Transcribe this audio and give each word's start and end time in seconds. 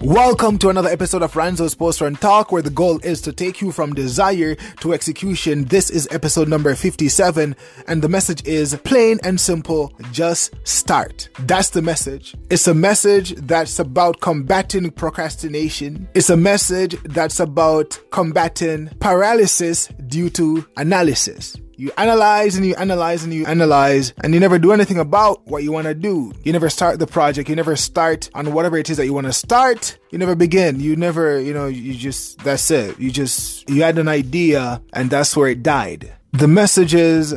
Welcome 0.00 0.58
to 0.58 0.68
another 0.68 0.90
episode 0.90 1.22
of 1.22 1.34
Ranzo's 1.34 1.74
Post 1.74 2.00
Run 2.00 2.14
Talk, 2.14 2.52
where 2.52 2.62
the 2.62 2.70
goal 2.70 3.00
is 3.00 3.20
to 3.22 3.32
take 3.32 3.60
you 3.60 3.72
from 3.72 3.94
desire 3.94 4.54
to 4.80 4.94
execution. 4.94 5.64
This 5.64 5.90
is 5.90 6.06
episode 6.12 6.46
number 6.46 6.72
57, 6.76 7.56
and 7.88 8.00
the 8.00 8.08
message 8.08 8.46
is 8.46 8.76
plain 8.84 9.18
and 9.24 9.40
simple 9.40 9.92
just 10.12 10.54
start. 10.62 11.28
That's 11.40 11.70
the 11.70 11.82
message. 11.82 12.36
It's 12.48 12.68
a 12.68 12.74
message 12.74 13.34
that's 13.34 13.80
about 13.80 14.20
combating 14.20 14.88
procrastination, 14.92 16.08
it's 16.14 16.30
a 16.30 16.36
message 16.36 16.94
that's 17.02 17.40
about 17.40 17.98
combating 18.10 18.90
paralysis 19.00 19.88
due 20.06 20.30
to 20.30 20.64
analysis. 20.76 21.56
You 21.80 21.92
analyze 21.96 22.56
and 22.56 22.66
you 22.66 22.74
analyze 22.74 23.22
and 23.22 23.32
you 23.32 23.46
analyze 23.46 24.12
and 24.24 24.34
you 24.34 24.40
never 24.40 24.58
do 24.58 24.72
anything 24.72 24.98
about 24.98 25.46
what 25.46 25.62
you 25.62 25.70
want 25.70 25.86
to 25.86 25.94
do. 25.94 26.32
You 26.42 26.52
never 26.52 26.68
start 26.68 26.98
the 26.98 27.06
project. 27.06 27.48
You 27.48 27.54
never 27.54 27.76
start 27.76 28.28
on 28.34 28.52
whatever 28.52 28.78
it 28.78 28.90
is 28.90 28.96
that 28.96 29.06
you 29.06 29.14
want 29.14 29.28
to 29.28 29.32
start. 29.32 29.96
You 30.10 30.18
never 30.18 30.34
begin. 30.34 30.80
You 30.80 30.96
never, 30.96 31.40
you 31.40 31.54
know, 31.54 31.68
you 31.68 31.94
just, 31.94 32.40
that's 32.40 32.68
it. 32.72 32.98
You 32.98 33.12
just, 33.12 33.70
you 33.70 33.84
had 33.84 33.96
an 33.96 34.08
idea 34.08 34.82
and 34.92 35.08
that's 35.08 35.36
where 35.36 35.50
it 35.50 35.62
died. 35.62 36.12
The 36.32 36.48
message 36.48 36.94
is 36.94 37.36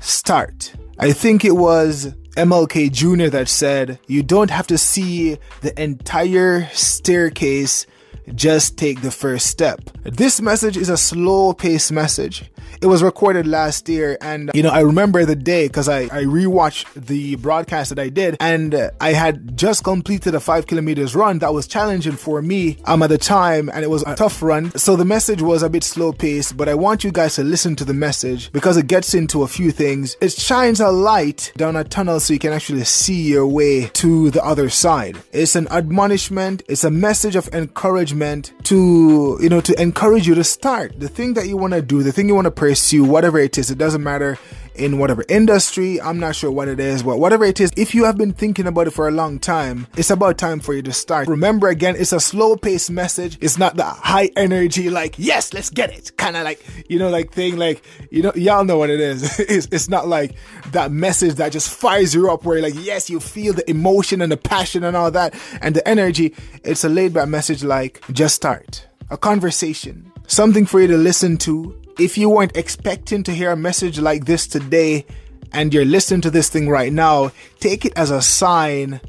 start. 0.00 0.70
I 0.98 1.12
think 1.12 1.46
it 1.46 1.56
was 1.56 2.12
MLK 2.36 2.92
Jr. 2.92 3.30
that 3.30 3.48
said, 3.48 4.00
you 4.06 4.22
don't 4.22 4.50
have 4.50 4.66
to 4.66 4.76
see 4.76 5.38
the 5.62 5.82
entire 5.82 6.68
staircase 6.74 7.86
just 8.34 8.76
take 8.76 9.02
the 9.02 9.10
first 9.10 9.46
step. 9.46 9.80
This 10.04 10.40
message 10.40 10.76
is 10.76 10.88
a 10.88 10.96
slow 10.96 11.52
paced 11.52 11.92
message. 11.92 12.50
It 12.80 12.86
was 12.86 13.02
recorded 13.02 13.46
last 13.46 13.88
year, 13.88 14.16
and 14.20 14.52
you 14.54 14.62
know, 14.62 14.68
I 14.70 14.80
remember 14.80 15.24
the 15.24 15.34
day 15.34 15.66
because 15.66 15.88
I, 15.88 16.02
I 16.02 16.24
rewatched 16.24 16.86
the 16.94 17.34
broadcast 17.36 17.88
that 17.88 17.98
I 17.98 18.08
did, 18.08 18.36
and 18.38 18.92
I 19.00 19.14
had 19.14 19.56
just 19.56 19.82
completed 19.82 20.34
a 20.36 20.40
five 20.40 20.68
kilometers 20.68 21.16
run 21.16 21.40
that 21.40 21.52
was 21.52 21.66
challenging 21.66 22.12
for 22.12 22.40
me 22.40 22.76
um, 22.84 23.02
at 23.02 23.08
the 23.08 23.18
time, 23.18 23.68
and 23.72 23.82
it 23.82 23.90
was 23.90 24.04
a 24.06 24.14
tough 24.14 24.42
run. 24.42 24.70
So 24.78 24.94
the 24.94 25.04
message 25.04 25.42
was 25.42 25.64
a 25.64 25.70
bit 25.70 25.82
slow 25.82 26.12
paced, 26.12 26.56
but 26.56 26.68
I 26.68 26.74
want 26.74 27.02
you 27.02 27.10
guys 27.10 27.34
to 27.36 27.42
listen 27.42 27.74
to 27.76 27.84
the 27.84 27.94
message 27.94 28.52
because 28.52 28.76
it 28.76 28.86
gets 28.86 29.12
into 29.12 29.42
a 29.42 29.48
few 29.48 29.72
things. 29.72 30.16
It 30.20 30.32
shines 30.32 30.78
a 30.78 30.90
light 30.90 31.52
down 31.56 31.74
a 31.74 31.82
tunnel 31.82 32.20
so 32.20 32.32
you 32.32 32.38
can 32.38 32.52
actually 32.52 32.84
see 32.84 33.22
your 33.22 33.46
way 33.46 33.86
to 33.94 34.30
the 34.30 34.44
other 34.44 34.70
side. 34.70 35.18
It's 35.32 35.56
an 35.56 35.66
admonishment, 35.68 36.62
it's 36.68 36.84
a 36.84 36.90
message 36.90 37.34
of 37.34 37.48
encouragement 37.52 38.17
to, 38.64 39.38
you 39.40 39.48
know, 39.48 39.60
to 39.60 39.80
encourage 39.80 40.26
you 40.26 40.34
to 40.34 40.44
start 40.44 40.98
the 40.98 41.08
thing 41.08 41.34
that 41.34 41.46
you 41.46 41.56
want 41.56 41.74
to 41.74 41.82
do, 41.82 42.02
the 42.02 42.12
thing 42.12 42.28
you 42.28 42.34
want 42.34 42.46
to 42.46 42.50
pursue, 42.50 43.04
whatever 43.04 43.38
it 43.38 43.58
is. 43.58 43.70
It 43.70 43.78
doesn't 43.78 44.02
matter 44.02 44.38
in 44.78 44.98
whatever 44.98 45.24
industry. 45.28 46.00
I'm 46.00 46.18
not 46.18 46.34
sure 46.34 46.50
what 46.50 46.68
it 46.68 46.80
is, 46.80 47.02
but 47.02 47.18
whatever 47.18 47.44
it 47.44 47.60
is, 47.60 47.70
if 47.76 47.94
you 47.94 48.04
have 48.04 48.16
been 48.16 48.32
thinking 48.32 48.66
about 48.66 48.86
it 48.86 48.92
for 48.92 49.08
a 49.08 49.10
long 49.10 49.38
time, 49.38 49.86
it's 49.96 50.10
about 50.10 50.38
time 50.38 50.60
for 50.60 50.74
you 50.74 50.82
to 50.82 50.92
start. 50.92 51.28
Remember 51.28 51.68
again, 51.68 51.96
it's 51.96 52.12
a 52.12 52.20
slow 52.20 52.56
paced 52.56 52.90
message. 52.90 53.38
It's 53.40 53.58
not 53.58 53.76
the 53.76 53.84
high 53.84 54.30
energy, 54.36 54.90
like, 54.90 55.16
yes, 55.18 55.52
let's 55.52 55.70
get 55.70 55.90
it. 55.90 56.16
Kind 56.16 56.36
of 56.36 56.44
like, 56.44 56.64
you 56.88 56.98
know, 56.98 57.10
like 57.10 57.32
thing, 57.32 57.56
like, 57.56 57.84
you 58.10 58.22
know, 58.22 58.32
y'all 58.34 58.64
know 58.64 58.78
what 58.78 58.90
it 58.90 59.00
is. 59.00 59.38
it's, 59.40 59.68
it's 59.70 59.88
not 59.88 60.08
like 60.08 60.34
that 60.72 60.90
message 60.90 61.34
that 61.34 61.52
just 61.52 61.70
fires 61.70 62.14
you 62.14 62.30
up 62.30 62.44
where 62.44 62.62
like, 62.62 62.74
yes, 62.76 63.10
you 63.10 63.20
feel 63.20 63.52
the 63.52 63.68
emotion 63.68 64.22
and 64.22 64.32
the 64.32 64.36
passion 64.36 64.84
and 64.84 64.96
all 64.96 65.10
that 65.10 65.34
and 65.60 65.74
the 65.74 65.86
energy. 65.86 66.34
It's 66.64 66.84
a 66.84 66.88
laid 66.88 67.12
back 67.12 67.28
message 67.28 67.64
like, 67.64 68.02
just 68.12 68.36
start. 68.36 68.86
A 69.10 69.16
conversation. 69.16 70.12
Something 70.26 70.66
for 70.66 70.80
you 70.80 70.88
to 70.88 70.98
listen 70.98 71.38
to 71.38 71.74
if 71.98 72.16
you 72.16 72.30
weren't 72.30 72.56
expecting 72.56 73.24
to 73.24 73.34
hear 73.34 73.50
a 73.50 73.56
message 73.56 73.98
like 73.98 74.24
this 74.24 74.46
today 74.46 75.04
and 75.52 75.74
you're 75.74 75.84
listening 75.84 76.20
to 76.20 76.30
this 76.30 76.48
thing 76.48 76.68
right 76.68 76.92
now, 76.92 77.32
take 77.58 77.84
it 77.84 77.92
as 77.96 78.12
a 78.12 78.22
sign, 78.22 79.00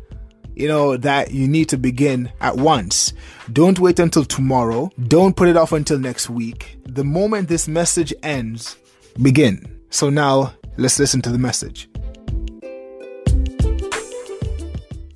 you 0.55 0.67
know, 0.67 0.97
that 0.97 1.31
you 1.31 1.47
need 1.47 1.69
to 1.69 1.77
begin 1.77 2.31
at 2.41 2.57
once. 2.57 3.13
Don't 3.53 3.79
wait 3.79 3.99
until 3.99 4.25
tomorrow. 4.25 4.89
Don't 5.07 5.35
put 5.35 5.47
it 5.47 5.55
off 5.55 5.71
until 5.71 5.99
next 5.99 6.29
week. 6.29 6.79
The 6.85 7.03
moment 7.03 7.47
this 7.47 7.67
message 7.67 8.13
ends, 8.23 8.77
begin. 9.21 9.79
So 9.91 10.09
now 10.09 10.53
let's 10.77 10.97
listen 10.97 11.21
to 11.21 11.29
the 11.29 11.37
message. 11.37 11.89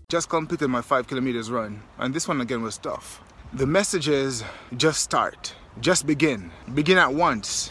Just 0.10 0.30
completed 0.30 0.68
my 0.68 0.82
five 0.82 1.08
kilometers 1.08 1.50
run, 1.50 1.82
and 1.98 2.14
this 2.14 2.28
one 2.28 2.40
again 2.40 2.62
was 2.62 2.78
tough. 2.78 3.20
The 3.54 3.66
message 3.66 4.08
is 4.08 4.44
just 4.78 5.02
start. 5.02 5.56
Just 5.80 6.06
begin. 6.06 6.52
Begin 6.74 6.98
at 6.98 7.14
once. 7.14 7.70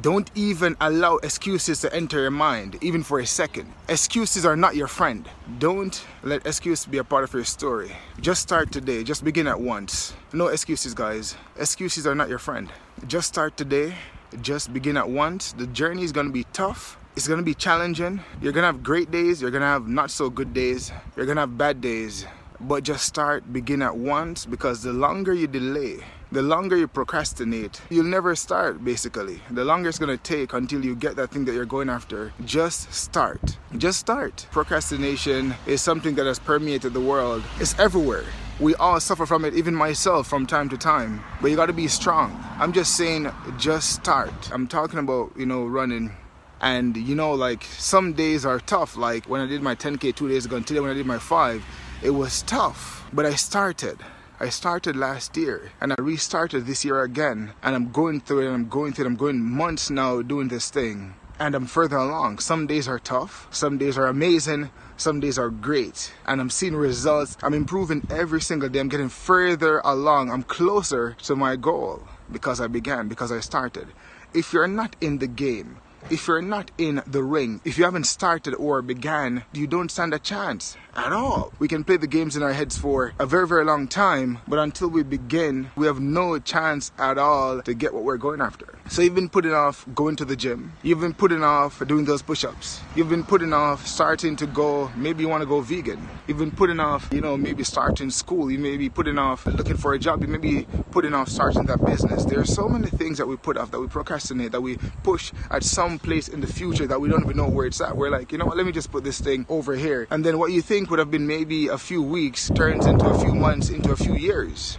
Don't 0.00 0.30
even 0.34 0.74
allow 0.80 1.16
excuses 1.16 1.82
to 1.82 1.94
enter 1.94 2.20
your 2.22 2.30
mind, 2.30 2.78
even 2.80 3.02
for 3.02 3.20
a 3.20 3.26
second. 3.26 3.70
Excuses 3.90 4.46
are 4.46 4.56
not 4.56 4.74
your 4.74 4.88
friend. 4.88 5.28
Don't 5.58 6.02
let 6.22 6.46
excuses 6.46 6.86
be 6.86 6.96
a 6.96 7.04
part 7.04 7.24
of 7.24 7.34
your 7.34 7.44
story. 7.44 7.92
Just 8.18 8.40
start 8.40 8.72
today. 8.72 9.04
Just 9.04 9.22
begin 9.22 9.46
at 9.46 9.60
once. 9.60 10.14
No 10.32 10.46
excuses, 10.46 10.94
guys. 10.94 11.36
Excuses 11.58 12.06
are 12.06 12.14
not 12.14 12.30
your 12.30 12.38
friend. 12.38 12.72
Just 13.06 13.28
start 13.28 13.58
today. 13.58 13.94
Just 14.40 14.72
begin 14.72 14.96
at 14.96 15.10
once. 15.10 15.52
The 15.52 15.66
journey 15.66 16.04
is 16.04 16.12
going 16.12 16.28
to 16.28 16.32
be 16.32 16.44
tough. 16.54 16.96
It's 17.16 17.28
going 17.28 17.40
to 17.40 17.44
be 17.44 17.54
challenging. 17.54 18.20
You're 18.40 18.52
going 18.52 18.62
to 18.62 18.68
have 18.68 18.82
great 18.82 19.10
days. 19.10 19.42
You're 19.42 19.50
going 19.50 19.60
to 19.60 19.66
have 19.66 19.88
not 19.88 20.10
so 20.10 20.30
good 20.30 20.54
days. 20.54 20.90
You're 21.16 21.26
going 21.26 21.36
to 21.36 21.42
have 21.42 21.58
bad 21.58 21.82
days. 21.82 22.24
But 22.64 22.84
just 22.84 23.04
start, 23.06 23.52
begin 23.52 23.82
at 23.82 23.96
once 23.96 24.46
because 24.46 24.84
the 24.84 24.92
longer 24.92 25.34
you 25.34 25.48
delay, 25.48 25.98
the 26.30 26.42
longer 26.42 26.76
you 26.76 26.86
procrastinate, 26.86 27.80
you'll 27.90 28.04
never 28.04 28.36
start 28.36 28.84
basically. 28.84 29.40
The 29.50 29.64
longer 29.64 29.88
it's 29.88 29.98
gonna 29.98 30.16
take 30.16 30.52
until 30.52 30.84
you 30.84 30.94
get 30.94 31.16
that 31.16 31.32
thing 31.32 31.44
that 31.46 31.54
you're 31.54 31.64
going 31.64 31.90
after, 31.90 32.32
just 32.44 32.94
start. 32.94 33.58
Just 33.78 33.98
start. 33.98 34.46
Procrastination 34.52 35.56
is 35.66 35.82
something 35.82 36.14
that 36.14 36.26
has 36.26 36.38
permeated 36.38 36.92
the 36.94 37.00
world, 37.00 37.42
it's 37.58 37.76
everywhere. 37.80 38.24
We 38.60 38.76
all 38.76 39.00
suffer 39.00 39.26
from 39.26 39.44
it, 39.44 39.54
even 39.54 39.74
myself 39.74 40.28
from 40.28 40.46
time 40.46 40.68
to 40.68 40.78
time. 40.78 41.24
But 41.40 41.50
you 41.50 41.56
gotta 41.56 41.72
be 41.72 41.88
strong. 41.88 42.44
I'm 42.60 42.72
just 42.72 42.96
saying, 42.96 43.28
just 43.58 43.90
start. 43.92 44.52
I'm 44.52 44.68
talking 44.68 45.00
about, 45.00 45.32
you 45.36 45.46
know, 45.46 45.64
running 45.64 46.12
and 46.60 46.96
you 46.96 47.16
know 47.16 47.32
like 47.32 47.64
some 47.64 48.12
days 48.12 48.46
are 48.46 48.60
tough 48.60 48.96
like 48.96 49.28
when 49.28 49.40
i 49.40 49.46
did 49.46 49.60
my 49.60 49.74
10k 49.74 50.14
two 50.14 50.28
days 50.28 50.46
ago 50.46 50.56
and 50.56 50.64
today 50.64 50.78
when 50.78 50.90
i 50.90 50.94
did 50.94 51.04
my 51.04 51.18
five 51.18 51.64
it 52.02 52.10
was 52.10 52.42
tough 52.42 53.08
but 53.12 53.24
i 53.24 53.34
started 53.34 53.98
I 54.40 54.48
started 54.48 54.96
last 54.96 55.36
year 55.36 55.70
and 55.80 55.92
I 55.92 55.96
restarted 56.00 56.66
this 56.66 56.84
year 56.84 57.00
again 57.02 57.52
and 57.62 57.76
I'm 57.76 57.92
going 57.92 58.20
through 58.20 58.48
it 58.48 58.52
I'm 58.52 58.68
going 58.68 58.92
through 58.92 59.04
it. 59.04 59.06
I'm 59.06 59.14
going 59.14 59.40
months 59.40 59.88
now 59.88 60.20
doing 60.20 60.48
this 60.48 60.68
thing 60.68 61.14
and 61.38 61.54
I'm 61.54 61.66
further 61.66 61.96
along. 61.96 62.40
Some 62.40 62.66
days 62.66 62.88
are 62.88 62.98
tough, 62.98 63.46
some 63.52 63.78
days 63.78 63.96
are 63.96 64.08
amazing, 64.08 64.70
some 64.96 65.20
days 65.20 65.38
are 65.38 65.48
great 65.48 66.12
and 66.26 66.40
I'm 66.40 66.50
seeing 66.50 66.74
results. 66.74 67.36
I'm 67.40 67.54
improving 67.54 68.04
every 68.10 68.40
single 68.40 68.68
day. 68.68 68.80
I'm 68.80 68.88
getting 68.88 69.08
further 69.08 69.78
along. 69.84 70.32
I'm 70.32 70.42
closer 70.42 71.16
to 71.22 71.36
my 71.36 71.54
goal 71.54 72.02
because 72.32 72.60
I 72.60 72.66
began, 72.66 73.06
because 73.06 73.30
I 73.30 73.38
started. 73.38 73.86
If 74.34 74.52
you're 74.52 74.66
not 74.66 74.96
in 75.00 75.18
the 75.18 75.28
game, 75.28 75.76
if 76.10 76.26
you're 76.26 76.42
not 76.42 76.70
in 76.78 77.02
the 77.06 77.22
ring, 77.22 77.60
if 77.64 77.78
you 77.78 77.84
haven't 77.84 78.04
started 78.04 78.54
or 78.54 78.82
began, 78.82 79.44
you 79.52 79.66
don't 79.68 79.90
stand 79.90 80.12
a 80.12 80.18
chance 80.18 80.76
at 80.96 81.12
all. 81.12 81.52
We 81.58 81.68
can 81.68 81.84
play 81.84 81.96
the 81.96 82.06
games 82.06 82.36
in 82.36 82.42
our 82.42 82.52
heads 82.52 82.76
for 82.76 83.14
a 83.18 83.26
very, 83.26 83.46
very 83.46 83.64
long 83.64 83.88
time, 83.88 84.38
but 84.46 84.58
until 84.58 84.88
we 84.88 85.02
begin, 85.02 85.70
we 85.76 85.86
have 85.86 86.00
no 86.00 86.38
chance 86.38 86.92
at 86.98 87.18
all 87.18 87.62
to 87.62 87.74
get 87.74 87.94
what 87.94 88.04
we're 88.04 88.16
going 88.16 88.40
after. 88.40 88.78
So 88.88 89.02
you've 89.02 89.14
been 89.14 89.28
putting 89.28 89.54
off 89.54 89.86
going 89.94 90.16
to 90.16 90.24
the 90.24 90.36
gym. 90.36 90.72
You've 90.82 91.00
been 91.00 91.14
putting 91.14 91.42
off 91.42 91.82
doing 91.86 92.04
those 92.04 92.22
push-ups. 92.22 92.80
You've 92.94 93.08
been 93.08 93.24
putting 93.24 93.52
off 93.52 93.86
starting 93.86 94.36
to 94.36 94.46
go, 94.46 94.90
maybe 94.96 95.22
you 95.22 95.28
want 95.28 95.42
to 95.42 95.48
go 95.48 95.60
vegan. 95.60 96.08
You've 96.26 96.38
been 96.38 96.50
putting 96.50 96.80
off, 96.80 97.08
you 97.12 97.20
know, 97.20 97.36
maybe 97.36 97.64
starting 97.64 98.10
school. 98.10 98.50
You 98.50 98.58
may 98.58 98.76
be 98.76 98.88
putting 98.88 99.18
off 99.18 99.46
looking 99.46 99.76
for 99.76 99.94
a 99.94 99.98
job. 99.98 100.22
You 100.22 100.28
may 100.28 100.38
be 100.38 100.66
putting 100.90 101.14
off 101.14 101.28
starting 101.28 101.66
that 101.66 101.84
business. 101.84 102.24
There 102.24 102.40
are 102.40 102.44
so 102.44 102.68
many 102.68 102.90
things 102.90 103.18
that 103.18 103.26
we 103.26 103.36
put 103.36 103.56
off, 103.56 103.70
that 103.70 103.80
we 103.80 103.86
procrastinate, 103.86 104.52
that 104.52 104.60
we 104.60 104.76
push 105.02 105.32
at 105.50 105.62
some 105.64 105.98
place 105.98 106.28
in 106.28 106.40
the 106.40 106.46
future 106.46 106.86
that 106.86 107.00
we 107.00 107.08
don't 107.08 107.22
even 107.22 107.36
know 107.36 107.48
where 107.48 107.66
it's 107.66 107.80
at. 107.80 107.96
We're 107.96 108.10
like, 108.10 108.32
you 108.32 108.38
know 108.38 108.46
what, 108.46 108.56
let 108.56 108.66
me 108.66 108.72
just 108.72 108.90
put 108.90 109.04
this 109.04 109.20
thing 109.20 109.46
over 109.48 109.74
here. 109.74 110.06
And 110.10 110.24
then 110.24 110.38
what 110.38 110.52
you 110.52 110.60
think 110.60 110.81
would 110.90 110.98
have 110.98 111.10
been 111.10 111.26
maybe 111.26 111.68
a 111.68 111.78
few 111.78 112.02
weeks 112.02 112.50
turns 112.50 112.86
into 112.86 113.06
a 113.06 113.18
few 113.18 113.34
months, 113.34 113.70
into 113.70 113.92
a 113.92 113.96
few 113.96 114.14
years, 114.14 114.78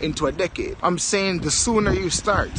into 0.00 0.26
a 0.26 0.32
decade. 0.32 0.76
I'm 0.82 0.98
saying 0.98 1.40
the 1.40 1.50
sooner 1.50 1.92
you 1.92 2.10
start, 2.10 2.50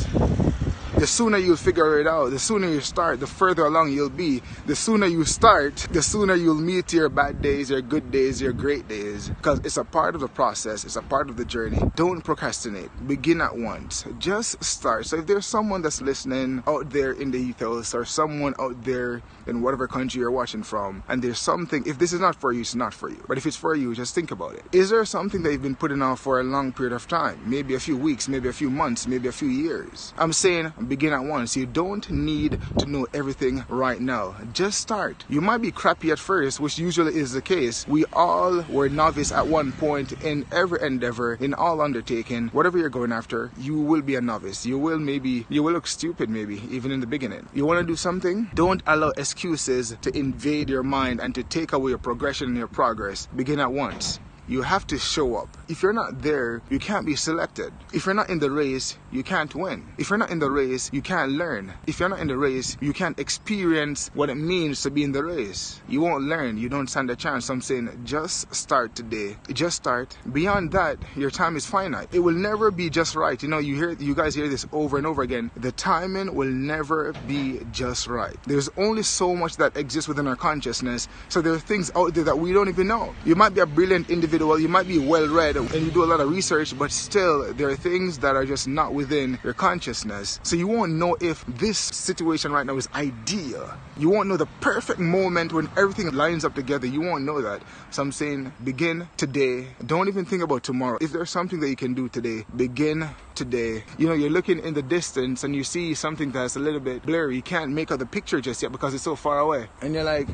the 0.97 1.05
sooner 1.05 1.37
you'll 1.37 1.55
figure 1.55 1.99
it 1.99 2.07
out. 2.07 2.31
The 2.31 2.39
sooner 2.39 2.67
you 2.67 2.81
start, 2.81 3.19
the 3.19 3.27
further 3.27 3.65
along 3.65 3.91
you'll 3.91 4.09
be. 4.09 4.41
The 4.65 4.75
sooner 4.75 5.05
you 5.05 5.25
start, 5.25 5.75
the 5.91 6.01
sooner 6.01 6.33
you'll 6.33 6.55
meet 6.55 6.91
your 6.91 7.07
bad 7.07 7.41
days, 7.41 7.69
your 7.69 7.81
good 7.81 8.09
days, 8.09 8.41
your 8.41 8.51
great 8.51 8.87
days. 8.87 9.29
Because 9.29 9.59
it's 9.63 9.77
a 9.77 9.83
part 9.83 10.15
of 10.15 10.21
the 10.21 10.27
process, 10.27 10.85
it's 10.85 10.95
a 10.95 11.03
part 11.03 11.29
of 11.29 11.37
the 11.37 11.45
journey. 11.45 11.79
Don't 11.95 12.21
procrastinate. 12.21 12.89
Begin 13.07 13.41
at 13.41 13.55
once. 13.55 14.05
Just 14.17 14.63
start. 14.63 15.05
So 15.05 15.17
if 15.17 15.27
there's 15.27 15.45
someone 15.45 15.83
that's 15.83 16.01
listening 16.01 16.63
out 16.65 16.89
there 16.89 17.11
in 17.11 17.29
the 17.29 17.37
ethos 17.37 17.93
or 17.93 18.03
someone 18.03 18.55
out 18.59 18.83
there 18.83 19.21
in 19.45 19.61
whatever 19.61 19.87
country 19.87 20.19
you're 20.19 20.31
watching 20.31 20.63
from, 20.63 21.03
and 21.07 21.21
there's 21.21 21.39
something, 21.39 21.83
if 21.85 21.99
this 21.99 22.11
is 22.11 22.19
not 22.19 22.35
for 22.35 22.51
you, 22.51 22.61
it's 22.61 22.73
not 22.73 22.93
for 22.93 23.09
you. 23.09 23.23
But 23.27 23.37
if 23.37 23.45
it's 23.45 23.55
for 23.55 23.75
you, 23.75 23.93
just 23.93 24.15
think 24.15 24.31
about 24.31 24.55
it. 24.55 24.65
Is 24.71 24.89
there 24.89 25.05
something 25.05 25.43
that 25.43 25.51
you've 25.51 25.61
been 25.61 25.75
putting 25.75 26.01
off 26.01 26.21
for 26.21 26.39
a 26.39 26.43
long 26.43 26.73
period 26.73 26.93
of 26.93 27.07
time? 27.07 27.39
Maybe 27.45 27.75
a 27.75 27.79
few 27.79 27.97
weeks, 27.97 28.27
maybe 28.27 28.49
a 28.49 28.53
few 28.53 28.71
months, 28.71 29.05
maybe 29.05 29.27
a 29.27 29.31
few 29.31 29.49
years. 29.49 30.13
I'm 30.17 30.33
saying 30.33 30.73
begin 30.87 31.13
at 31.13 31.23
once. 31.23 31.55
You 31.55 31.65
don't 31.65 32.09
need 32.09 32.59
to 32.77 32.85
know 32.85 33.07
everything 33.13 33.65
right 33.69 33.99
now. 33.99 34.35
Just 34.51 34.79
start. 34.79 35.25
You 35.29 35.41
might 35.41 35.59
be 35.61 35.71
crappy 35.71 36.11
at 36.11 36.19
first, 36.19 36.59
which 36.59 36.77
usually 36.77 37.15
is 37.15 37.33
the 37.33 37.41
case. 37.41 37.85
We 37.87 38.05
all 38.13 38.63
were 38.69 38.89
novice 38.89 39.31
at 39.31 39.47
one 39.47 39.73
point 39.73 40.13
in 40.23 40.45
every 40.51 40.79
endeavor, 40.81 41.35
in 41.35 41.53
all 41.53 41.81
undertaking. 41.81 42.49
Whatever 42.49 42.77
you're 42.77 42.89
going 42.89 43.11
after, 43.11 43.51
you 43.57 43.79
will 43.79 44.01
be 44.01 44.15
a 44.15 44.21
novice. 44.21 44.65
You 44.65 44.77
will 44.77 44.99
maybe, 44.99 45.45
you 45.49 45.63
will 45.63 45.73
look 45.73 45.87
stupid 45.87 46.29
maybe, 46.29 46.61
even 46.69 46.91
in 46.91 46.99
the 46.99 47.07
beginning. 47.07 47.47
You 47.53 47.65
want 47.65 47.79
to 47.79 47.85
do 47.85 47.95
something? 47.95 48.49
Don't 48.53 48.83
allow 48.87 49.11
excuses 49.17 49.95
to 50.01 50.17
invade 50.17 50.69
your 50.69 50.83
mind 50.83 51.19
and 51.19 51.35
to 51.35 51.43
take 51.43 51.73
away 51.73 51.89
your 51.89 51.99
progression 51.99 52.47
and 52.49 52.57
your 52.57 52.67
progress. 52.67 53.27
Begin 53.35 53.59
at 53.59 53.71
once 53.71 54.19
you 54.47 54.61
have 54.61 54.87
to 54.87 54.97
show 54.97 55.35
up. 55.35 55.49
If 55.67 55.83
you're 55.83 55.93
not 55.93 56.21
there, 56.21 56.61
you 56.69 56.79
can't 56.79 57.05
be 57.05 57.15
selected. 57.15 57.73
If 57.93 58.05
you're 58.05 58.15
not 58.15 58.29
in 58.29 58.39
the 58.39 58.49
race, 58.49 58.97
you 59.11 59.23
can't 59.23 59.53
win. 59.53 59.85
If 59.97 60.09
you're 60.09 60.17
not 60.17 60.29
in 60.29 60.39
the 60.39 60.49
race, 60.49 60.89
you 60.93 61.01
can't 61.01 61.33
learn. 61.33 61.73
If 61.85 61.99
you're 61.99 62.09
not 62.09 62.19
in 62.19 62.27
the 62.27 62.37
race, 62.37 62.77
you 62.79 62.93
can't 62.93 63.19
experience 63.19 64.09
what 64.13 64.29
it 64.29 64.35
means 64.35 64.81
to 64.83 64.91
be 64.91 65.03
in 65.03 65.11
the 65.11 65.23
race. 65.23 65.81
You 65.89 66.01
won't 66.01 66.23
learn. 66.23 66.57
You 66.57 66.69
don't 66.69 66.89
stand 66.89 67.09
a 67.09 67.15
chance. 67.15 67.49
I'm 67.49 67.61
saying 67.61 68.01
just 68.05 68.53
start 68.55 68.95
today. 68.95 69.35
Just 69.51 69.75
start. 69.75 70.17
Beyond 70.31 70.71
that, 70.71 70.97
your 71.15 71.31
time 71.31 71.57
is 71.57 71.65
finite. 71.65 72.07
It 72.13 72.19
will 72.19 72.35
never 72.35 72.71
be 72.71 72.89
just 72.89 73.15
right. 73.15 73.41
You 73.41 73.49
know, 73.49 73.59
you 73.59 73.75
hear 73.75 73.91
you 73.91 74.15
guys 74.15 74.33
hear 74.33 74.47
this 74.47 74.65
over 74.71 74.97
and 74.97 75.05
over 75.05 75.21
again. 75.21 75.51
The 75.57 75.73
timing 75.73 76.33
will 76.33 76.49
never 76.49 77.13
be 77.27 77.59
just 77.71 78.07
right. 78.07 78.35
There's 78.45 78.69
only 78.77 79.03
so 79.03 79.35
much 79.35 79.57
that 79.57 79.75
exists 79.75 80.07
within 80.07 80.27
our 80.27 80.35
consciousness. 80.37 81.09
So 81.27 81.41
there 81.41 81.53
are 81.53 81.59
things 81.59 81.91
out 81.95 82.13
there 82.13 82.23
that 82.23 82.39
we 82.39 82.53
don't 82.53 82.69
even 82.69 82.87
know. 82.87 83.13
You 83.25 83.35
might 83.35 83.53
be 83.53 83.59
a 83.59 83.65
brilliant 83.65 84.09
individual 84.09 84.36
individual, 84.37 84.59
you 84.59 84.67
might 84.67 84.87
be 84.87 84.99
well 84.99 85.27
read 85.27 85.55
and 85.55 85.73
you 85.73 85.89
do 85.89 86.03
a 86.03 86.05
lot 86.05 86.19
of 86.19 86.29
research, 86.29 86.77
but 86.77 86.91
still 86.91 87.51
there 87.53 87.69
are 87.69 87.75
things 87.75 88.19
that 88.19 88.35
are 88.35 88.45
just 88.45 88.67
not 88.67 88.93
within 88.93 89.39
your 89.43 89.53
consciousness. 89.53 90.39
So 90.43 90.55
you 90.55 90.67
won't 90.67 90.91
know 90.91 91.17
if 91.19 91.43
this 91.47 91.79
situation 91.79 92.51
right 92.51 92.65
now 92.65 92.77
is 92.77 92.87
ideal. 92.93 93.73
You 93.97 94.09
won't 94.09 94.29
know 94.29 94.37
the 94.37 94.45
perfect 94.61 94.99
moment 94.99 95.53
when 95.53 95.69
everything 95.75 96.11
lines 96.13 96.45
up 96.45 96.53
together. 96.53 96.85
You 96.85 97.01
won't 97.01 97.23
know 97.23 97.41
that. 97.41 97.63
So 97.89 98.03
I'm 98.03 98.11
saying 98.11 98.53
begin 98.63 99.07
today. 99.17 99.69
Don't 99.83 100.07
even 100.07 100.23
think 100.23 100.43
about 100.43 100.61
tomorrow. 100.61 100.99
If 101.01 101.11
there's 101.11 101.31
something 101.31 101.59
that 101.61 101.69
you 101.69 101.75
can 101.75 101.95
do 101.95 102.07
today, 102.07 102.45
begin 102.55 103.09
today. 103.33 103.85
You 103.97 104.07
know, 104.07 104.13
you're 104.13 104.29
looking 104.29 104.59
in 104.59 104.75
the 104.75 104.83
distance 104.83 105.43
and 105.43 105.55
you 105.55 105.63
see 105.63 105.95
something 105.95 106.31
that's 106.31 106.55
a 106.55 106.59
little 106.59 106.79
bit 106.79 107.03
blurry. 107.03 107.35
You 107.35 107.41
can't 107.41 107.71
make 107.71 107.91
out 107.91 107.97
the 107.97 108.05
picture 108.05 108.39
just 108.39 108.61
yet 108.61 108.71
because 108.71 108.93
it's 108.93 109.03
so 109.03 109.15
far 109.15 109.39
away. 109.39 109.67
And 109.81 109.95
you're 109.95 110.03
like, 110.03 110.27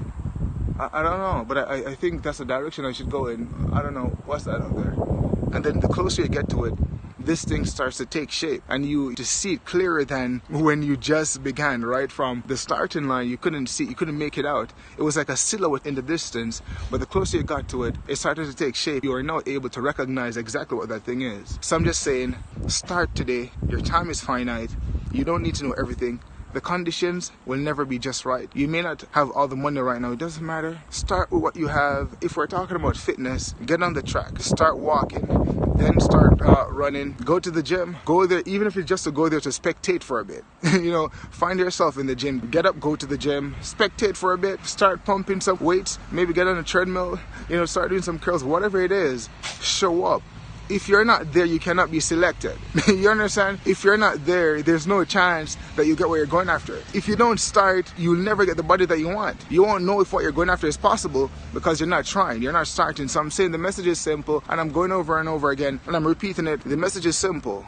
I, 0.80 0.90
I 0.94 1.04
don't 1.04 1.20
know, 1.20 1.46
but 1.48 1.58
I, 1.58 1.92
I 1.92 1.96
think 1.96 2.24
that's 2.24 2.40
the 2.40 2.46
direction 2.46 2.86
I 2.86 2.92
should 2.92 3.10
go 3.10 3.28
in. 3.28 3.48
I 3.74 3.82
don't 3.82 3.94
know 3.94 4.08
what's 4.26 4.46
that 4.46 4.62
out 4.62 4.76
there. 4.76 4.94
And 5.56 5.64
then 5.64 5.80
the 5.80 5.88
closer 5.88 6.24
you 6.24 6.30
get 6.30 6.50
to 6.50 6.66
it, 6.66 6.74
this 7.20 7.46
thing 7.46 7.64
starts 7.66 7.98
to 7.98 8.06
take 8.06 8.32
shape 8.32 8.64
and 8.68 8.86
you 8.86 9.14
to 9.16 9.24
see 9.24 9.54
it 9.54 9.66
clearer 9.66 10.04
than 10.04 10.42
when 10.50 10.82
you 10.82 10.98
just 10.98 11.44
began 11.44 11.86
right? 11.86 12.12
From 12.12 12.44
the 12.48 12.58
starting 12.58 13.08
line 13.08 13.30
you 13.30 13.38
couldn't 13.38 13.68
see 13.68 13.86
you 13.86 13.96
couldn't 13.96 14.18
make 14.18 14.38
it 14.38 14.46
out. 14.46 14.74
It 14.98 15.04
was 15.04 15.16
like 15.16 15.30
a 15.30 15.38
silhouette 15.38 15.86
in 15.86 15.96
the 15.96 16.02
distance 16.02 16.62
but 16.92 17.00
the 17.00 17.06
closer 17.06 17.38
you 17.38 17.44
got 17.44 17.70
to 17.70 17.84
it 17.84 17.96
it 18.08 18.16
started 18.18 18.48
to 18.48 18.56
take 18.56 18.76
shape. 18.76 19.04
You 19.04 19.14
are 19.14 19.24
now 19.24 19.42
able 19.46 19.70
to 19.70 19.82
recognize 19.82 20.38
exactly 20.38 20.78
what 20.78 20.90
that 20.90 21.04
thing 21.04 21.22
is. 21.22 21.60
So 21.62 21.76
i'm 21.76 21.86
just 21.86 22.02
saying 22.02 22.36
start 22.68 23.16
today. 23.16 23.52
Your 23.70 23.80
time 23.80 24.10
is 24.10 24.20
finite. 24.20 24.76
You 25.14 25.24
don't 25.24 25.44
need 25.44 25.56
to 25.56 25.66
know 25.66 25.74
everything 25.74 26.20
the 26.54 26.62
conditions 26.62 27.32
will 27.46 27.58
never 27.58 27.84
be 27.84 28.00
just 28.00 28.26
right. 28.26 28.50
You 28.54 28.68
may 28.68 28.82
not 28.82 29.04
have 29.12 29.32
all 29.32 29.48
the 29.48 29.56
money 29.56 29.82
right 29.82 30.00
now, 30.00 30.12
it 30.12 30.20
doesn't 30.20 30.46
matter. 30.46 30.80
Start 30.90 31.32
with 31.32 31.42
what 31.42 31.56
you 31.56 31.68
have. 31.68 32.16
If 32.22 32.38
we're 32.38 32.48
talking 32.48 32.76
about 32.76 32.96
fitness, 32.96 33.56
get 33.66 33.82
on 33.82 33.94
the 33.94 34.04
track, 34.04 34.40
start 34.40 34.78
walking, 34.78 35.26
then 35.76 36.00
start 36.00 36.42
uh, 36.42 36.68
running, 36.70 37.16
go 37.26 37.40
to 37.40 37.50
the 37.50 37.64
gym, 37.64 37.98
go 38.06 38.26
there, 38.26 38.44
even 38.46 38.68
if 38.68 38.78
it's 38.78 38.88
just 38.88 39.04
to 39.06 39.12
go 39.12 39.30
there 39.30 39.40
to 39.40 39.50
spectate 39.50 40.04
for 40.04 40.20
a 40.20 40.26
bit. 40.26 40.46
you 40.74 40.92
know, 40.92 41.10
find 41.32 41.60
yourself 41.60 41.98
in 41.98 42.06
the 42.06 42.16
gym, 42.16 42.40
get 42.52 42.66
up, 42.66 42.80
go 42.80 42.96
to 42.96 43.06
the 43.06 43.18
gym, 43.18 43.56
spectate 43.62 44.16
for 44.16 44.34
a 44.34 44.38
bit, 44.38 44.64
start 44.66 45.04
pumping 45.06 45.42
some 45.42 45.58
weights, 45.60 45.98
maybe 46.12 46.34
get 46.34 46.48
on 46.48 46.58
a 46.58 46.64
treadmill, 46.64 47.20
you 47.50 47.56
know, 47.56 47.66
start 47.66 47.90
doing 47.90 48.04
some 48.04 48.20
curls, 48.20 48.44
whatever 48.44 48.82
it 48.82 48.92
is, 48.92 49.30
show 49.60 50.06
up 50.06 50.22
if 50.70 50.88
you're 50.88 51.06
not 51.06 51.34
there, 51.34 51.46
you 51.46 51.60
cannot 51.60 51.92
be 51.92 52.00
selected. 52.00 52.58
you 52.88 53.10
understand? 53.10 53.60
If 53.66 53.84
you're 53.84 53.98
not 53.98 54.26
there, 54.26 54.62
there's 54.62 54.88
no 54.88 55.04
chance 55.04 55.58
that 55.76 55.86
you 55.86 55.96
get 55.96 56.08
what 56.08 56.16
you're 56.16 56.26
going 56.26 56.50
after. 56.50 56.78
If 56.94 57.08
you 57.08 57.16
don't 57.16 57.40
start, 57.40 57.92
you'll 57.98 58.18
never 58.18 58.46
get 58.46 58.58
the 58.58 58.64
body 58.64 58.86
that 58.86 59.00
you 59.00 59.10
want. 59.10 59.46
You 59.50 59.64
won't 59.64 59.84
know 59.84 60.00
if 60.00 60.14
what 60.14 60.24
you're 60.24 60.32
going 60.32 60.50
after 60.50 60.68
is 60.68 60.78
possible 60.78 61.30
because 61.54 61.80
you're 61.80 61.90
not 61.90 62.06
trying, 62.06 62.42
you're 62.42 62.54
not 62.54 62.68
starting. 62.68 63.08
So 63.08 63.20
I'm 63.20 63.32
saying 63.32 63.52
the 63.52 63.58
message 63.58 63.88
is 63.88 64.00
simple, 64.00 64.44
and 64.50 64.60
I'm 64.60 64.72
going 64.72 64.92
over 64.92 65.20
and 65.20 65.28
over 65.28 65.52
again, 65.52 65.80
and 65.86 65.96
I'm 65.96 66.08
repeating 66.08 66.48
it. 66.48 66.62
The 66.62 66.78
message 66.78 67.06
is 67.06 67.18
simple 67.18 67.66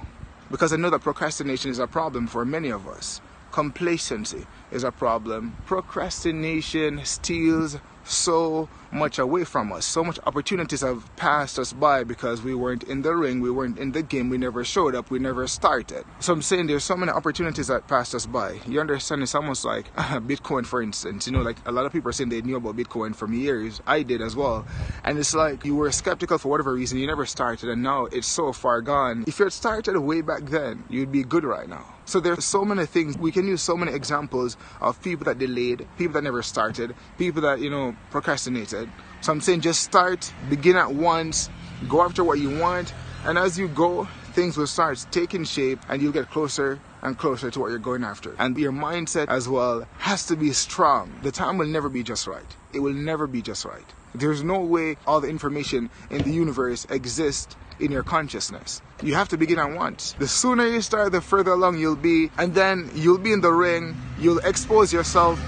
because 0.49 0.71
I 0.71 0.77
know 0.77 0.89
that 0.89 1.01
procrastination 1.01 1.71
is 1.71 1.79
a 1.79 1.87
problem 1.87 2.27
for 2.27 2.45
many 2.45 2.69
of 2.69 2.87
us. 2.87 3.19
Complacency 3.51 4.45
is 4.71 4.83
a 4.83 4.91
problem. 4.91 5.55
Procrastination 5.65 7.03
steals 7.05 7.77
so 8.05 8.69
much 8.91 9.19
away 9.19 9.43
from 9.43 9.71
us. 9.71 9.85
So 9.85 10.03
much 10.03 10.19
opportunities 10.25 10.81
have 10.81 11.13
passed 11.15 11.59
us 11.59 11.73
by 11.73 12.03
because 12.03 12.41
we 12.41 12.55
weren't 12.55 12.83
in 12.83 13.01
the 13.01 13.13
ring, 13.13 13.41
we 13.41 13.51
weren't 13.51 13.77
in 13.77 13.91
the 13.91 14.01
game, 14.01 14.29
we 14.29 14.37
never 14.37 14.63
showed 14.63 14.95
up, 14.95 15.11
we 15.11 15.19
never 15.19 15.47
started. 15.47 16.05
So 16.19 16.33
I'm 16.33 16.41
saying 16.41 16.67
there's 16.67 16.83
so 16.83 16.95
many 16.95 17.11
opportunities 17.11 17.67
that 17.67 17.87
passed 17.87 18.15
us 18.15 18.25
by. 18.25 18.59
You 18.65 18.79
understand? 18.79 19.21
It's 19.21 19.35
almost 19.35 19.65
like 19.65 19.91
uh, 19.97 20.19
Bitcoin, 20.19 20.65
for 20.65 20.81
instance. 20.81 21.27
You 21.27 21.33
know, 21.33 21.41
like 21.41 21.57
a 21.65 21.71
lot 21.71 21.85
of 21.85 21.91
people 21.91 22.09
are 22.09 22.13
saying 22.13 22.29
they 22.29 22.41
knew 22.41 22.55
about 22.55 22.77
Bitcoin 22.77 23.15
from 23.15 23.33
years. 23.33 23.81
I 23.85 24.03
did 24.03 24.21
as 24.21 24.35
well. 24.35 24.65
And 25.03 25.17
it's 25.19 25.35
like 25.35 25.65
you 25.65 25.75
were 25.75 25.91
skeptical 25.91 26.37
for 26.37 26.49
whatever 26.49 26.73
reason, 26.73 26.97
you 26.97 27.07
never 27.07 27.25
started, 27.25 27.69
and 27.69 27.83
now 27.83 28.05
it's 28.05 28.27
so 28.27 28.53
far 28.53 28.81
gone. 28.81 29.25
If 29.27 29.39
you 29.39 29.45
had 29.45 29.53
started 29.53 29.99
way 29.99 30.21
back 30.21 30.45
then, 30.45 30.83
you'd 30.89 31.11
be 31.11 31.23
good 31.23 31.43
right 31.43 31.67
now. 31.67 31.95
So 32.05 32.19
there's 32.19 32.45
so 32.45 32.63
many 32.63 32.85
things 32.85 33.17
we 33.17 33.31
can 33.31 33.47
use 33.47 33.63
so 33.63 33.75
many 33.75 33.91
examples 33.91 34.57
of 34.79 35.01
people 35.01 35.25
that 35.25 35.39
delayed, 35.39 35.87
people 35.97 36.13
that 36.13 36.23
never 36.23 36.43
started, 36.43 36.95
people 37.17 37.41
that 37.41 37.59
you 37.59 37.69
know 37.69 37.94
procrastinated. 38.11 38.89
So 39.21 39.31
I'm 39.31 39.41
saying 39.41 39.61
just 39.61 39.81
start, 39.81 40.31
begin 40.49 40.75
at 40.75 40.93
once, 40.93 41.49
go 41.89 42.01
after 42.01 42.23
what 42.23 42.39
you 42.39 42.59
want, 42.59 42.93
and 43.25 43.37
as 43.37 43.57
you 43.57 43.67
go, 43.67 44.07
things 44.33 44.57
will 44.57 44.67
start 44.67 45.03
taking 45.11 45.43
shape 45.45 45.79
and 45.89 46.01
you'll 46.01 46.11
get 46.11 46.29
closer 46.29 46.79
and 47.01 47.17
closer 47.17 47.49
to 47.49 47.59
what 47.59 47.69
you're 47.69 47.79
going 47.79 48.03
after. 48.03 48.35
And 48.37 48.57
your 48.57 48.71
mindset 48.71 49.29
as 49.29 49.47
well 49.47 49.87
has 49.97 50.25
to 50.27 50.35
be 50.35 50.51
strong. 50.51 51.11
The 51.23 51.31
time 51.31 51.57
will 51.57 51.67
never 51.67 51.89
be 51.89 52.03
just 52.03 52.27
right. 52.27 52.55
It 52.73 52.79
will 52.79 52.93
never 52.93 53.27
be 53.27 53.41
just 53.41 53.63
right. 53.65 53.85
There's 54.13 54.43
no 54.43 54.59
way 54.59 54.97
all 55.07 55.21
the 55.21 55.27
information 55.27 55.89
in 56.09 56.23
the 56.23 56.31
universe 56.31 56.85
exists 56.89 57.55
in 57.79 57.91
your 57.91 58.03
consciousness. 58.03 58.81
You 59.03 59.15
have 59.15 59.29
to 59.29 59.37
begin 59.37 59.59
at 59.59 59.71
once. 59.71 60.13
The 60.19 60.27
sooner 60.27 60.65
you 60.65 60.81
start, 60.81 61.11
the 61.11 61.21
further 61.21 61.51
along 61.51 61.77
you'll 61.77 61.95
be, 61.95 62.31
and 62.37 62.53
then 62.53 62.89
you'll 62.95 63.17
be 63.17 63.33
in 63.33 63.41
the 63.41 63.51
ring, 63.51 63.95
you'll 64.17 64.39
expose 64.39 64.93
yourself 64.93 65.39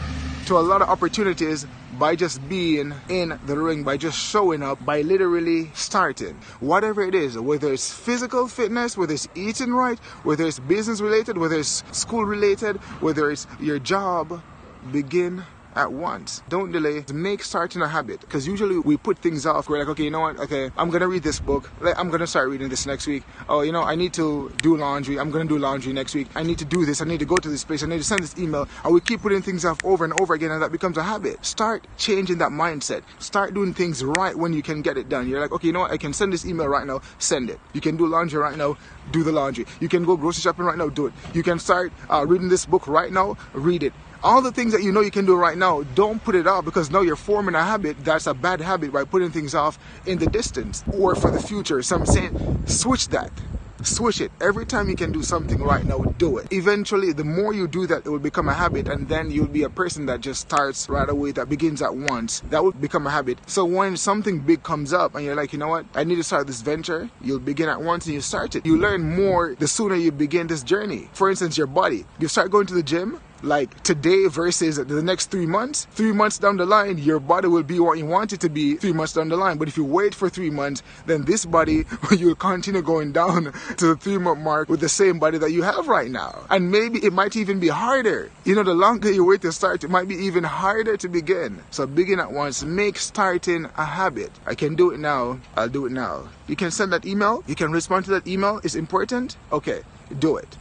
to 0.48 0.58
a 0.58 0.60
lot 0.60 0.82
of 0.82 0.88
opportunities 0.88 1.68
by 2.00 2.16
just 2.16 2.48
being 2.48 2.94
in 3.10 3.38
the 3.48 3.58
ring, 3.58 3.84
by 3.84 3.98
just 3.98 4.18
showing 4.18 4.64
up, 4.64 4.84
by 4.86 5.02
literally 5.02 5.70
starting. 5.74 6.36
Whatever 6.62 7.01
it 7.01 7.13
is, 7.13 7.38
whether 7.38 7.74
it's 7.74 7.92
physical 7.92 8.48
fitness, 8.48 8.96
whether 8.96 9.13
it's 9.13 9.27
eating 9.36 9.74
right, 9.74 10.00
whether 10.24 10.46
it's 10.48 10.60
business 10.60 11.01
related, 11.01 11.38
whether 11.38 11.60
it's 11.60 11.84
school 11.92 12.24
related, 12.24 12.77
whether 13.01 13.30
it's 13.30 13.46
your 13.60 13.77
job, 13.77 14.42
begin 14.94 15.44
at 15.77 15.93
once. 15.93 16.41
Don't 16.50 16.72
delay. 16.72 17.05
Make 17.13 17.43
starting 17.43 17.81
a 17.81 17.88
habit. 17.88 18.22
Because 18.22 18.48
usually 18.48 18.79
we 18.79 18.98
put 18.98 19.19
things 19.19 19.46
off. 19.46 19.69
We're 19.69 19.79
like, 19.79 19.88
okay, 19.89 20.03
you 20.03 20.12
know 20.12 20.22
what? 20.22 20.39
Okay, 20.39 20.72
I'm 20.75 20.89
gonna 20.89 21.07
read 21.07 21.24
this 21.24 21.39
book. 21.39 21.72
I'm 21.96 22.10
gonna 22.10 22.27
start 22.27 22.50
reading 22.50 22.67
this 22.67 22.86
next 22.86 23.05
week. 23.05 23.24
Oh, 23.48 23.62
you 23.62 23.72
know, 23.72 23.84
I 23.84 23.96
need 23.96 24.13
to 24.13 24.51
do 24.57 24.75
laundry. 24.75 25.19
I'm 25.19 25.29
gonna 25.29 25.46
do 25.46 25.60
laundry 25.60 25.93
next 25.93 26.15
week. 26.15 26.27
I 26.36 26.43
need 26.43 26.57
to 26.57 26.65
do 26.65 26.86
this. 26.86 27.01
I 27.01 27.05
need 27.05 27.19
to 27.19 27.25
go 27.25 27.38
to 27.38 27.48
this 27.48 27.63
place. 27.63 27.84
I 27.84 27.88
need 27.88 28.00
to 28.00 28.03
send 28.03 28.24
this 28.24 28.38
email. 28.38 28.67
And 28.84 28.93
we 28.93 29.01
keep 29.01 29.22
putting 29.22 29.41
things 29.41 29.63
off 29.65 29.79
over 29.86 30.03
and 30.03 30.19
over 30.19 30.34
again, 30.34 30.51
and 30.51 30.62
that 30.62 30.72
becomes 30.72 30.98
a 30.98 31.03
habit. 31.03 31.46
Start 31.46 31.86
changing 31.98 32.39
that 32.39 32.50
mindset. 32.50 33.03
Start 33.19 33.53
doing 33.53 33.74
things 33.74 34.03
right 34.03 34.36
when 34.36 34.53
you 34.53 34.63
can 34.63 34.81
get 34.81 34.98
it 34.98 35.10
done. 35.10 35.29
You're 35.29 35.39
like, 35.39 35.51
okay, 35.51 35.67
you 35.67 35.74
know 35.74 35.81
what? 35.81 35.91
I 35.91 35.98
can 35.98 36.12
send 36.12 36.34
this 36.34 36.46
email 36.46 36.67
right 36.67 36.88
now. 36.88 37.01
Send 37.19 37.51
it. 37.51 37.60
You 37.74 37.81
can 37.81 37.98
do 37.98 38.07
laundry 38.07 38.39
right 38.39 38.57
now. 38.57 38.77
Do 39.12 39.24
the 39.24 39.31
laundry. 39.31 39.65
You 39.79 39.89
can 39.89 40.03
go 40.03 40.17
grocery 40.17 40.41
shopping 40.41 40.65
right 40.65 40.77
now. 40.77 40.89
Do 40.89 41.07
it. 41.07 41.13
You 41.34 41.43
can 41.43 41.60
start 41.60 41.93
uh, 42.10 42.25
reading 42.27 42.50
this 42.50 42.65
book 42.65 42.88
right 42.88 43.12
now. 43.12 43.38
Read 43.53 43.84
it 43.84 43.93
all 44.24 44.41
the 44.41 44.51
things 44.51 44.74
that 44.74 44.83
you 44.83 44.91
know 44.91 45.01
you 45.01 45.12
can 45.12 45.25
do 45.25 45.36
right 45.36 45.57
now, 45.57 45.83
don't 45.83 46.24
put 46.24 46.36
it 46.36 46.47
off 46.47 46.65
because 46.65 46.89
now 46.91 47.01
you're 47.01 47.15
forming 47.15 47.55
a 47.55 47.63
habit 47.63 48.03
that's 48.03 48.27
a 48.27 48.33
bad 48.33 48.62
habit 48.62 48.91
by 48.91 49.03
putting 49.03 49.31
things 49.31 49.55
off 49.55 49.77
in 50.05 50.17
the 50.17 50.27
distance 50.27 50.83
or 50.93 51.15
for 51.15 51.31
the 51.31 51.39
future. 51.39 51.81
So 51.81 51.95
I'm 51.95 52.05
saying 52.05 52.67
switch 52.67 53.09
that. 53.09 53.31
Switch 53.83 54.21
it. 54.21 54.31
Every 54.41 54.65
time 54.65 54.89
you 54.89 54.95
can 54.95 55.12
do 55.12 55.21
something 55.21 55.62
right 55.62 55.86
now, 55.86 56.00
do 56.00 56.39
it. 56.39 56.51
Eventually, 56.51 57.13
the 57.13 57.24
more 57.24 57.53
you 57.53 57.67
do 57.67 57.86
that, 57.86 58.07
it 58.07 58.09
will 58.09 58.17
become 58.17 58.50
a 58.50 58.53
habit, 58.53 58.88
and 58.88 59.07
then 59.07 59.29
you'll 59.29 59.47
be 59.47 59.63
a 59.63 59.69
person 59.69 60.07
that 60.07 60.19
just 60.19 60.41
starts 60.41 60.89
right 60.89 61.07
away, 61.07 61.31
that 61.33 61.47
begins 61.47 61.83
at 61.83 61.95
once. 61.95 62.41
That 62.50 62.63
will 62.63 62.71
become 62.71 63.05
a 63.05 63.12
habit. 63.12 63.38
So 63.45 63.65
when 63.65 63.95
something 63.95 64.39
big 64.39 64.63
comes 64.63 64.93
up 64.93 65.13
and 65.13 65.24
you're 65.24 65.36
like, 65.36 65.53
you 65.53 65.59
know 65.59 65.67
what, 65.67 65.86
I 65.93 66.05
need 66.05 66.15
to 66.15 66.24
start 66.24 66.47
this 66.47 66.62
venture, 66.62 67.09
you'll 67.21 67.39
begin 67.39 67.69
at 67.69 67.81
once 67.81 68.05
and 68.07 68.15
you 68.15 68.21
start 68.21 68.55
it. 68.55 68.65
You 68.65 68.77
learn 68.77 69.15
more 69.15 69.53
the 69.53 69.67
sooner 69.67 69.95
you 69.95 70.12
begin 70.12 70.47
this 70.47 70.63
journey. 70.63 71.07
For 71.13 71.29
instance, 71.29 71.55
your 71.55 71.67
body. 71.67 72.05
You 72.19 72.27
start 72.27 72.50
going 72.50 72.65
to 72.67 72.74
the 72.74 72.83
gym, 72.83 73.21
like 73.44 73.84
today 73.84 74.27
versus 74.27 74.77
the 74.77 75.01
next 75.01 75.32
three 75.32 75.46
months, 75.46 75.86
three 75.91 76.12
months 76.12 76.38
down 76.38 76.58
the 76.58 76.65
line, 76.65 76.98
your 76.98 77.20
body 77.20 77.48
will 77.48 77.63
be 77.63 77.79
what 77.79 77.98
you 77.98 78.06
want 78.06 78.34
it 78.34 78.39
to 78.41 78.50
be 78.50 78.75
three 78.75 78.94
months 78.94 79.13
down 79.13 79.29
the 79.29 79.38
line. 79.38 79.58
But 79.58 79.67
if 79.67 79.77
you 79.77 79.84
wait 79.84 80.15
for 80.15 80.29
three 80.29 80.50
months, 80.50 80.84
then 81.06 81.25
this 81.25 81.46
body, 81.46 81.86
you'll 82.17 82.36
continue 82.36 82.82
going 82.82 83.12
down 83.12 83.53
to 83.77 83.88
the 83.88 83.96
three 83.96 84.17
month 84.17 84.39
mark 84.39 84.70
with 84.70 84.79
the 84.79 84.89
same 84.89 85.20
body 85.20 85.38
that 85.38 85.51
you 85.51 85.63
have 85.63 85.88
right 85.88 86.10
now. 86.10 86.46
And 86.50 86.72
maybe 86.72 87.00
it 87.00 87.13
might 87.13 87.36
even 87.36 87.60
be 87.60 87.67
harder. 87.67 88.32
You 88.46 88.56
know, 88.56 88.63
the 88.63 88.74
longer 88.74 89.12
you 89.12 89.24
wait 89.25 89.41
to 89.41 89.51
start, 89.51 89.84
it 89.84 89.89
might 89.89 90.08
be 90.08 90.15
even 90.15 90.44
harder 90.44 90.98
to 90.98 91.10
begin. 91.10 91.62
So 91.72 91.86
begin 91.86 92.20
at 92.20 92.32
once. 92.32 92.63
Make 92.63 92.98
starting 92.98 93.65
a 93.77 93.86
habit. 93.86 94.32
I 94.46 94.56
can 94.56 94.75
do 94.75 94.91
it 94.91 95.00
now. 95.00 95.39
I'll 95.56 95.70
do 95.70 95.86
it 95.86 95.91
now. 95.91 96.29
You 96.48 96.56
can 96.56 96.72
send 96.72 96.94
that 96.94 97.06
email. 97.06 97.44
You 97.48 97.56
can 97.56 97.72
respond 97.72 98.06
to 98.06 98.12
that 98.12 98.27
email. 98.27 98.60
It's 98.63 98.75
important. 98.75 99.38
Okay, 99.51 99.82
do 100.20 100.38
it. 100.38 100.58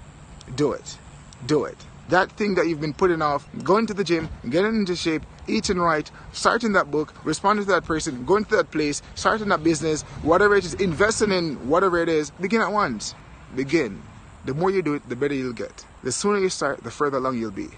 Do 0.55 0.73
it. 0.73 0.99
Do 1.47 1.65
it 1.65 1.77
that 2.09 2.31
thing 2.33 2.55
that 2.55 2.67
you've 2.67 2.81
been 2.81 2.95
putting 2.95 3.23
off, 3.23 3.49
going 3.65 3.87
to 3.87 3.95
the 3.95 4.05
gym, 4.05 4.29
getting 4.49 4.77
into 4.77 4.95
shape, 4.97 5.23
eating 5.47 5.79
right, 5.79 6.11
starting 6.33 6.73
that 6.73 6.91
book, 6.91 7.13
responding 7.25 7.65
to 7.65 7.73
that 7.73 7.85
person, 7.85 8.25
going 8.25 8.45
to 8.45 8.57
that 8.57 8.71
place, 8.71 9.03
starting 9.15 9.49
that 9.49 9.63
business, 9.65 10.03
whatever 10.23 10.57
it 10.57 10.65
is, 10.65 10.75
investing 10.75 11.33
in 11.33 11.69
whatever 11.69 11.99
it 11.99 12.09
is, 12.09 12.31
begin 12.31 12.61
at 12.61 12.73
once. 12.73 13.15
Begin. 13.55 14.03
The 14.45 14.55
more 14.55 14.71
you 14.71 14.83
do 14.83 14.95
it, 14.95 15.09
the 15.09 15.17
better 15.17 15.35
you'll 15.35 15.53
get. 15.53 15.85
The 16.03 16.13
sooner 16.13 16.39
you 16.39 16.49
start, 16.49 16.85
the 16.85 16.91
further 16.91 17.19
along 17.19 17.39
you'll 17.39 17.51
be. 17.51 17.69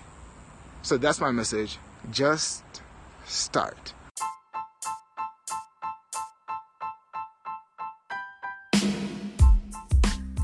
So 0.82 0.98
that's 0.98 1.20
my 1.20 1.30
message. 1.30 1.78
Just 2.10 2.62
start. 3.24 3.94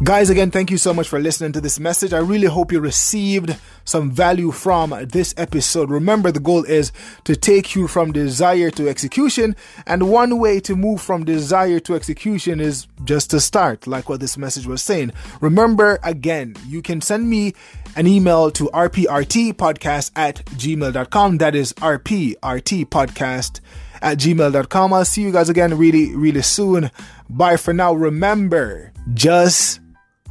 Guys, 0.04 0.28
again, 0.28 0.50
thank 0.50 0.70
you 0.70 0.76
so 0.76 0.92
much 0.92 1.08
for 1.08 1.18
listening 1.18 1.52
to 1.52 1.62
this 1.62 1.80
message. 1.80 2.12
I 2.12 2.18
really 2.18 2.46
hope 2.46 2.70
you 2.70 2.78
received 2.78 3.56
some 3.84 4.10
value 4.10 4.50
from 4.50 4.90
this 5.08 5.32
episode. 5.38 5.88
Remember, 5.88 6.30
the 6.30 6.40
goal 6.40 6.62
is 6.64 6.92
to 7.24 7.34
take 7.34 7.74
you 7.74 7.88
from 7.88 8.12
desire 8.12 8.70
to 8.72 8.86
execution. 8.86 9.56
And 9.86 10.10
one 10.10 10.38
way 10.38 10.60
to 10.60 10.76
move 10.76 11.00
from 11.00 11.24
desire 11.24 11.80
to 11.80 11.94
execution 11.94 12.60
is 12.60 12.86
just 13.04 13.30
to 13.30 13.40
start, 13.40 13.86
like 13.86 14.10
what 14.10 14.20
this 14.20 14.36
message 14.36 14.66
was 14.66 14.82
saying. 14.82 15.12
Remember, 15.40 15.98
again, 16.02 16.54
you 16.66 16.82
can 16.82 17.00
send 17.00 17.30
me 17.30 17.54
an 17.96 18.06
email 18.06 18.50
to 18.50 18.64
rprtpodcast 18.74 20.10
at 20.16 20.44
gmail.com. 20.44 21.38
That 21.38 21.54
is 21.54 21.72
rprtpodcast 21.72 23.60
at 24.02 24.18
gmail.com. 24.18 24.92
I'll 24.92 25.04
see 25.06 25.22
you 25.22 25.32
guys 25.32 25.48
again 25.48 25.78
really, 25.78 26.14
really 26.14 26.42
soon. 26.42 26.90
Bye 27.30 27.56
for 27.56 27.72
now. 27.72 27.94
Remember, 27.94 28.92
just 29.14 29.80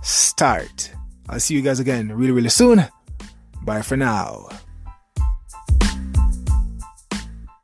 start. 0.03 0.91
I'll 1.29 1.39
see 1.39 1.55
you 1.55 1.61
guys 1.61 1.79
again 1.79 2.09
really, 2.15 2.31
really 2.31 2.49
soon. 2.49 2.85
Bye 3.63 3.81
for 3.81 3.97
now. 3.97 4.49